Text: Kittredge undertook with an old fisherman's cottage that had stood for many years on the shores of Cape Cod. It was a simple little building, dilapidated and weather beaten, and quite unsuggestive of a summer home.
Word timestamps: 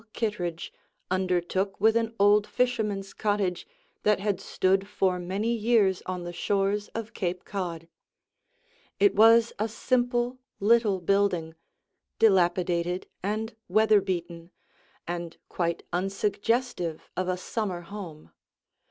Kittredge 0.13 0.73
undertook 1.11 1.79
with 1.79 1.95
an 1.95 2.15
old 2.19 2.47
fisherman's 2.47 3.13
cottage 3.13 3.67
that 4.01 4.19
had 4.19 4.41
stood 4.41 4.87
for 4.87 5.19
many 5.19 5.53
years 5.53 6.01
on 6.07 6.23
the 6.23 6.33
shores 6.33 6.87
of 6.95 7.13
Cape 7.13 7.45
Cod. 7.45 7.87
It 8.99 9.13
was 9.15 9.53
a 9.59 9.67
simple 9.67 10.39
little 10.59 11.01
building, 11.01 11.53
dilapidated 12.17 13.05
and 13.21 13.55
weather 13.67 14.01
beaten, 14.01 14.49
and 15.07 15.37
quite 15.49 15.83
unsuggestive 15.93 17.07
of 17.15 17.27
a 17.27 17.37
summer 17.37 17.81
home. 17.81 18.31